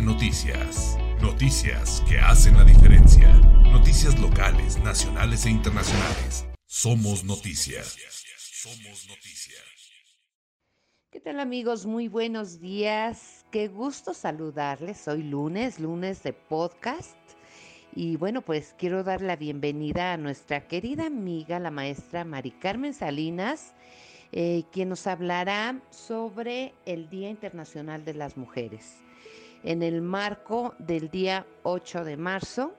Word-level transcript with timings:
Noticias. 0.00 0.96
Noticias 1.20 2.02
que 2.08 2.18
hacen 2.18 2.56
la 2.56 2.64
diferencia. 2.64 3.28
Noticias 3.70 4.18
locales, 4.18 4.78
nacionales 4.78 5.44
e 5.44 5.50
internacionales. 5.50 6.46
Somos 6.66 7.24
noticias. 7.24 7.98
Somos 8.38 9.06
noticias. 9.06 9.62
¿Qué 11.10 11.20
tal 11.20 11.38
amigos? 11.40 11.84
Muy 11.84 12.08
buenos 12.08 12.58
días. 12.58 13.44
Qué 13.52 13.68
gusto 13.68 14.14
saludarles. 14.14 15.06
Hoy 15.08 15.24
lunes, 15.24 15.78
lunes 15.78 16.22
de 16.22 16.32
podcast. 16.32 17.18
Y 17.94 18.16
bueno, 18.16 18.40
pues 18.40 18.74
quiero 18.78 19.04
dar 19.04 19.20
la 19.20 19.36
bienvenida 19.36 20.14
a 20.14 20.16
nuestra 20.16 20.66
querida 20.66 21.06
amiga, 21.06 21.60
la 21.60 21.70
maestra 21.70 22.24
Mari 22.24 22.52
Carmen 22.52 22.94
Salinas, 22.94 23.74
eh, 24.32 24.64
quien 24.72 24.88
nos 24.88 25.06
hablará 25.06 25.78
sobre 25.90 26.72
el 26.86 27.10
Día 27.10 27.28
Internacional 27.28 28.04
de 28.04 28.14
las 28.14 28.38
Mujeres, 28.38 28.96
en 29.62 29.82
el 29.82 30.00
marco 30.00 30.74
del 30.78 31.10
día 31.10 31.46
8 31.62 32.04
de 32.04 32.16
marzo, 32.16 32.72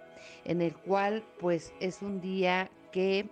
en 0.46 0.62
el 0.62 0.76
cual 0.76 1.24
pues 1.40 1.72
es 1.80 2.02
un 2.02 2.20
día 2.20 2.72
que 2.92 3.30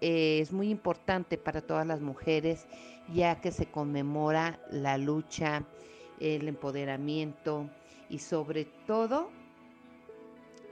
eh, 0.00 0.40
es 0.40 0.52
muy 0.52 0.68
importante 0.68 1.38
para 1.38 1.60
todas 1.60 1.86
las 1.86 2.00
mujeres, 2.00 2.66
ya 3.14 3.40
que 3.40 3.52
se 3.52 3.66
conmemora 3.66 4.58
la 4.70 4.98
lucha, 4.98 5.62
el 6.18 6.48
empoderamiento 6.48 7.70
y 8.08 8.18
sobre 8.18 8.64
todo 8.64 9.30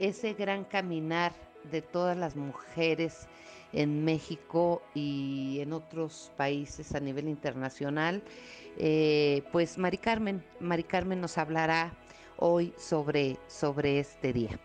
ese 0.01 0.35
gran 0.35 0.65
caminar 0.65 1.33
de 1.71 1.83
todas 1.83 2.17
las 2.17 2.37
mujeres 2.37 3.29
en 3.73 4.05
México 4.05 4.83
y 4.95 5.61
en 5.61 5.73
otros 5.73 6.33
países 6.37 6.95
a 6.95 7.01
nivel 7.01 7.29
internacional, 7.29 8.23
eh, 8.77 9.43
pues 9.53 9.79
Mari 9.79 9.99
Carmen, 9.99 10.45
Mari 10.61 10.85
Carmen 10.85 11.21
nos 11.21 11.39
hablará 11.39 11.93
hoy 12.37 12.73
sobre, 12.77 13.37
sobre 13.47 13.99
este 13.99 14.33
día. 14.33 14.59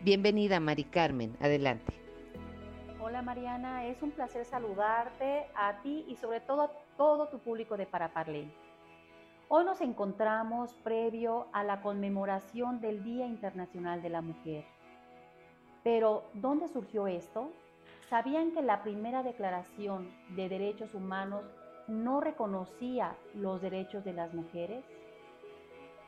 Bienvenida 0.00 0.60
Mari 0.60 0.84
Carmen, 0.84 1.36
adelante. 1.40 1.92
Hola 3.00 3.22
Mariana, 3.22 3.86
es 3.86 4.02
un 4.02 4.10
placer 4.10 4.44
saludarte 4.44 5.46
a 5.54 5.80
ti 5.82 6.04
y 6.08 6.16
sobre 6.16 6.40
todo 6.40 6.62
a 6.62 6.72
todo 6.96 7.28
tu 7.28 7.38
público 7.38 7.76
de 7.76 7.86
Paraparlé. 7.86 8.48
Hoy 9.48 9.64
nos 9.64 9.80
encontramos 9.80 10.74
previo 10.84 11.46
a 11.52 11.64
la 11.64 11.80
conmemoración 11.80 12.82
del 12.82 13.02
Día 13.02 13.26
Internacional 13.26 14.02
de 14.02 14.10
la 14.10 14.20
Mujer. 14.20 14.66
Pero, 15.82 16.24
¿dónde 16.34 16.68
surgió 16.68 17.06
esto? 17.06 17.50
¿Sabían 18.08 18.52
que 18.52 18.62
la 18.62 18.82
primera 18.82 19.22
declaración 19.22 20.10
de 20.30 20.48
derechos 20.48 20.94
humanos 20.94 21.44
no 21.88 22.22
reconocía 22.22 23.14
los 23.34 23.60
derechos 23.60 24.02
de 24.02 24.14
las 24.14 24.32
mujeres? 24.32 24.82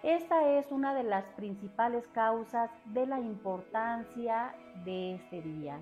Esta 0.02 0.56
es 0.56 0.72
una 0.72 0.94
de 0.94 1.02
las 1.02 1.26
principales 1.36 2.06
causas 2.08 2.70
de 2.86 3.06
la 3.06 3.20
importancia 3.20 4.54
de 4.86 5.16
este 5.16 5.42
día. 5.42 5.78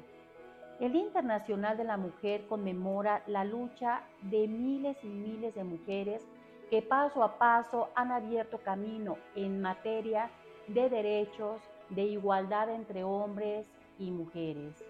El 0.81 0.93
Día 0.93 1.03
Internacional 1.03 1.77
de 1.77 1.85
la 1.85 1.97
Mujer 1.97 2.49
conmemora 2.49 3.23
la 3.29 3.45
lucha 3.45 4.03
de 4.23 4.49
miles 4.49 4.97
y 5.05 5.09
miles 5.09 5.55
de 5.55 5.63
mujeres 5.63 6.27
que 6.69 6.83
paso 6.83 7.23
a 7.23 7.39
paso 7.39 7.91
han 7.95 8.11
abierto 8.11 8.59
camino 8.59 9.19
en 9.37 9.63
materia 9.63 10.31
de 10.67 10.89
derechos, 10.89 11.63
de 11.91 12.03
igualdad 12.03 12.71
entre 12.75 13.05
hombres 13.05 13.69
y 14.01 14.11
mujeres. 14.11 14.85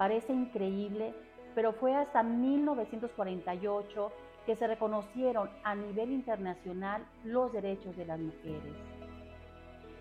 Parece 0.00 0.32
increíble, 0.32 1.12
pero 1.54 1.74
fue 1.74 1.94
hasta 1.94 2.22
1948 2.22 4.10
que 4.46 4.56
se 4.56 4.66
reconocieron 4.66 5.50
a 5.62 5.74
nivel 5.74 6.10
internacional 6.12 7.04
los 7.22 7.52
derechos 7.52 7.94
de 7.98 8.06
las 8.06 8.18
mujeres. 8.18 8.74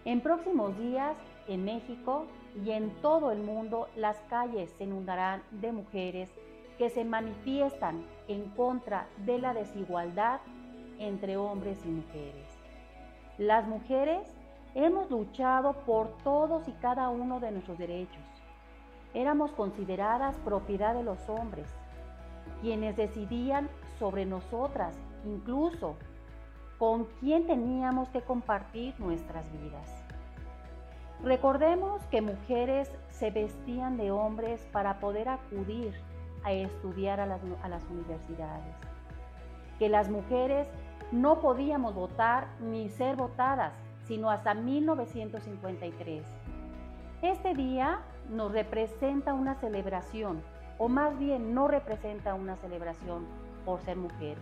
En 0.06 0.22
próximos 0.22 0.78
días, 0.78 1.18
en 1.50 1.66
México 1.66 2.28
y 2.64 2.72
en 2.72 2.92
todo 3.02 3.34
el 3.34 3.42
mundo, 3.42 3.90
las 3.98 4.16
calles 4.30 4.74
se 4.78 4.86
inundarán 4.86 5.44
de 5.52 5.74
mujeres 5.74 6.30
que 6.78 6.90
se 6.90 7.04
manifiestan 7.04 8.06
en 8.30 8.46
contra 8.52 9.10
de 9.26 9.38
la 9.38 9.54
desigualdad 9.54 10.40
entre 10.98 11.36
hombres 11.36 11.78
y 11.86 11.90
mujeres. 11.90 12.48
Las 13.38 13.68
mujeres 13.68 14.34
hemos 14.76 15.12
luchado 15.12 15.74
por 15.86 16.16
todos 16.24 16.70
y 16.70 16.72
cada 16.72 17.10
uno 17.10 17.42
de 17.42 17.52
nuestros 17.52 17.78
derechos. 17.78 18.39
Éramos 19.14 19.52
consideradas 19.52 20.36
propiedad 20.46 20.94
de 20.94 21.04
los 21.04 21.30
hombres, 21.30 21.68
quienes 22.62 22.96
decidían 22.96 23.70
sobre 23.98 24.26
nosotras, 24.26 24.96
incluso 25.26 25.96
con 26.78 27.06
quién 27.20 27.46
teníamos 27.46 28.10
que 28.10 28.22
compartir 28.22 28.94
nuestras 29.00 29.52
vidas. 29.52 29.90
Recordemos 31.24 32.02
que 32.06 32.22
mujeres 32.22 32.90
se 33.10 33.32
vestían 33.32 33.98
de 33.98 34.12
hombres 34.12 34.66
para 34.72 35.00
poder 35.00 35.28
acudir 35.28 35.94
a 36.44 36.54
estudiar 36.54 37.20
a 37.20 37.26
las, 37.26 37.42
universidades, 37.90 38.76
que 39.78 39.90
las 39.90 40.10
mujeres 40.10 40.68
no 41.12 41.42
podíamos 41.42 41.94
votar 41.94 42.48
ni 42.62 42.90
ser 42.90 43.18
votadas, 43.18 43.74
sino 44.06 44.30
hasta 44.30 44.54
1953. 44.54 46.24
Este 47.22 47.54
día 47.54 48.00
nos 48.30 48.52
representa 48.52 49.34
una 49.34 49.56
celebración, 49.56 50.42
o 50.78 50.88
más 50.88 51.18
bien 51.20 51.54
no 51.54 51.68
representa 51.68 52.34
una 52.34 52.56
celebración 52.56 53.26
por 53.66 53.82
ser 53.82 53.98
mujer. 53.98 54.38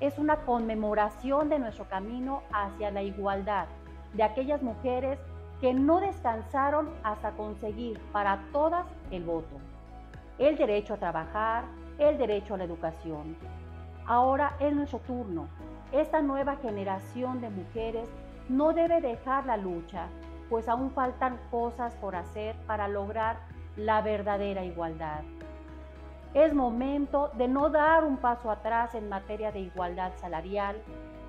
Es 0.00 0.18
una 0.18 0.36
conmemoración 0.44 1.48
de 1.48 1.58
nuestro 1.58 1.88
camino 1.88 2.42
hacia 2.52 2.90
la 2.90 3.02
igualdad, 3.02 3.66
de 4.14 4.22
aquellas 4.22 4.62
mujeres 4.62 5.18
que 5.60 5.74
no 5.74 6.00
descansaron 6.00 6.88
hasta 7.02 7.32
conseguir 7.32 8.00
para 8.12 8.42
todas 8.52 8.86
el 9.10 9.24
voto, 9.24 9.56
el 10.38 10.56
derecho 10.56 10.94
a 10.94 10.98
trabajar, 10.98 11.64
el 11.98 12.18
derecho 12.18 12.54
a 12.54 12.58
la 12.58 12.64
educación. 12.64 13.36
Ahora 14.06 14.56
es 14.58 14.74
nuestro 14.74 14.98
turno 15.00 15.48
esta 15.92 16.22
nueva 16.22 16.56
generación 16.56 17.42
de 17.42 17.50
mujeres 17.50 18.08
no 18.48 18.72
debe 18.72 19.02
dejar 19.02 19.44
la 19.44 19.58
lucha, 19.58 20.06
pues 20.52 20.68
aún 20.68 20.90
faltan 20.90 21.40
cosas 21.50 21.94
por 21.94 22.14
hacer 22.14 22.54
para 22.66 22.86
lograr 22.86 23.38
la 23.74 24.02
verdadera 24.02 24.62
igualdad. 24.62 25.22
Es 26.34 26.52
momento 26.52 27.30
de 27.38 27.48
no 27.48 27.70
dar 27.70 28.04
un 28.04 28.18
paso 28.18 28.50
atrás 28.50 28.94
en 28.94 29.08
materia 29.08 29.50
de 29.50 29.60
igualdad 29.60 30.12
salarial, 30.20 30.76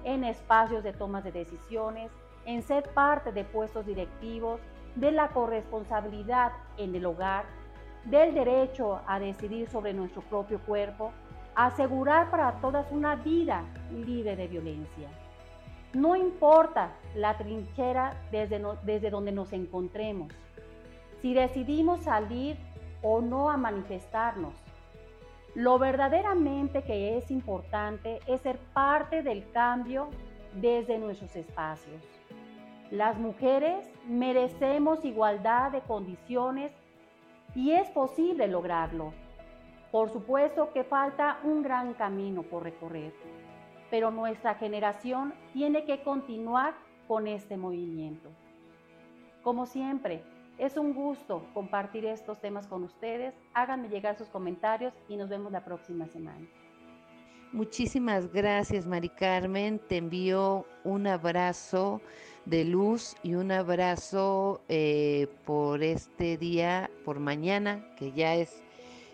en 0.04 0.26
espacios 0.26 0.84
de 0.84 0.92
tomas 0.92 1.24
de 1.24 1.32
decisiones, 1.32 2.12
en 2.44 2.64
ser 2.64 2.90
parte 2.90 3.32
de 3.32 3.46
puestos 3.46 3.86
directivos, 3.86 4.60
de 4.96 5.14
la 5.14 5.30
corresponsabilidad 5.30 6.52
en 6.76 6.94
el 6.94 7.06
hogar, 7.06 7.46
del 8.04 8.34
derecho 8.34 9.00
a 9.08 9.20
decidir 9.20 9.70
sobre 9.70 9.94
nuestro 9.94 10.22
propio 10.24 10.60
cuerpo, 10.60 11.14
asegurar 11.56 12.30
para 12.30 12.60
todas 12.60 12.92
una 12.92 13.16
vida 13.16 13.64
libre 13.90 14.36
de 14.36 14.50
violencia. 14.50 15.08
No 15.94 16.16
importa 16.16 16.92
la 17.16 17.38
trinchera 17.38 18.20
desde, 18.32 18.62
desde 18.84 19.10
donde 19.10 19.32
nos 19.32 19.54
encontremos, 19.54 20.34
si 21.22 21.34
decidimos 21.34 22.02
salir 22.02 22.58
o 23.04 23.22
no 23.22 23.50
a 23.50 23.58
manifestarnos. 23.58 24.54
Lo 25.54 25.78
verdaderamente 25.78 26.82
que 26.82 27.18
es 27.18 27.30
importante 27.30 28.20
es 28.26 28.42
ser 28.42 28.58
parte 28.74 29.22
del 29.22 29.50
cambio 29.52 30.10
desde 30.56 30.98
nuestros 30.98 31.36
espacios. 31.36 32.02
Las 32.90 33.18
mujeres 33.20 33.88
merecemos 34.08 35.06
igualdad 35.06 35.72
de 35.72 35.82
condiciones 35.82 36.72
y 37.56 37.72
es 37.72 37.88
posible 37.90 38.48
lograrlo. 38.48 39.14
Por 39.92 40.10
supuesto 40.10 40.72
que 40.74 40.84
falta 40.84 41.38
un 41.44 41.62
gran 41.62 41.94
camino 41.94 42.42
por 42.42 42.64
recorrer, 42.64 43.14
pero 43.94 44.10
nuestra 44.10 44.56
generación 44.56 45.36
tiene 45.54 45.86
que 45.86 46.02
continuar 46.02 46.74
con 47.08 47.28
este 47.28 47.58
movimiento. 47.58 48.32
Como 49.44 49.68
siempre, 49.68 50.24
es 50.58 50.78
un 50.78 50.96
gusto 50.96 51.46
compartir 51.54 52.04
estos 52.06 52.42
temas 52.42 52.66
con 52.66 52.82
ustedes. 52.82 53.36
Háganme 53.54 53.90
llegar 53.90 54.18
sus 54.18 54.30
comentarios 54.30 54.96
y 55.08 55.16
nos 55.16 55.30
vemos 55.30 55.52
la 55.52 55.64
próxima 55.64 56.08
semana. 56.08 56.44
Muchísimas 57.52 58.34
gracias, 58.34 58.88
Mari 58.88 59.10
Carmen. 59.10 59.78
Te 59.78 59.98
envío 59.98 60.66
un 60.84 61.06
abrazo 61.06 62.02
de 62.46 62.66
luz 62.66 63.16
y 63.22 63.36
un 63.36 63.52
abrazo 63.52 64.62
eh, 64.70 65.28
por 65.46 65.84
este 65.84 66.38
día, 66.38 66.90
por 67.06 67.20
mañana, 67.20 67.86
que 67.96 68.12
ya 68.12 68.34
es 68.34 68.64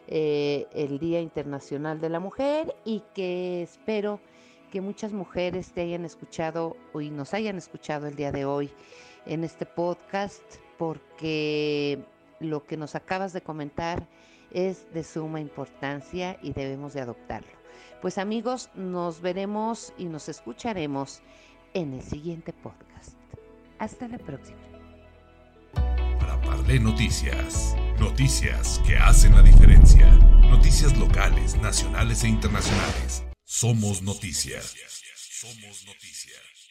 eh, 0.08 0.68
el 0.72 1.00
Día 1.00 1.20
Internacional 1.20 2.00
de 2.00 2.08
la 2.08 2.22
Mujer 2.22 2.74
y 2.86 3.04
que 3.14 3.62
espero 3.62 4.22
que 4.70 4.82
muchas 4.82 5.12
mujeres 5.12 5.72
te 5.72 5.82
hayan 5.82 6.06
escuchado 6.06 6.78
y 7.00 7.10
nos 7.10 7.34
hayan 7.34 7.58
escuchado 7.58 8.08
el 8.08 8.16
día 8.16 8.32
de 8.32 8.46
hoy 8.46 8.72
en 9.26 9.44
este 9.44 9.66
podcast 9.66 10.42
porque 10.78 12.00
lo 12.40 12.64
que 12.64 12.78
nos 12.78 12.96
acabas 12.96 13.34
de 13.34 13.42
comentar 13.42 14.08
es 14.52 14.92
de 14.94 15.04
suma 15.04 15.40
importancia 15.40 16.38
y 16.42 16.54
debemos 16.54 16.94
de 16.94 17.02
adoptarlo. 17.02 17.52
Pues 18.02 18.18
amigos, 18.18 18.70
nos 18.76 19.22
veremos 19.22 19.94
y 19.98 20.06
nos 20.06 20.30
escucharemos 20.30 21.22
en 21.74 21.94
el 21.94 22.02
siguiente 22.02 22.54
podcast. 22.54 23.14
Hasta 23.78 24.08
la 24.08 24.18
próxima. 24.18 24.58
Para 26.20 26.42
Parle 26.42 26.80
Noticias, 26.80 27.76
noticias 28.00 28.82
que 28.86 28.98
hacen 28.98 29.36
la 29.36 29.42
diferencia. 29.42 30.10
Noticias 30.50 30.98
locales, 30.98 31.58
nacionales 31.58 32.24
e 32.24 32.30
internacionales. 32.30 33.29
Somos 33.52 34.00
noticias. 34.02 34.76
Somos 35.42 35.84
noticias. 35.84 36.69